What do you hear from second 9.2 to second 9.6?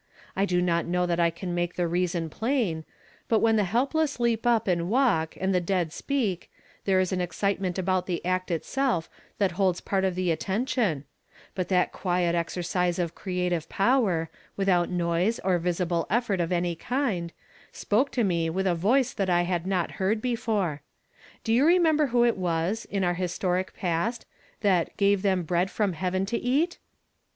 that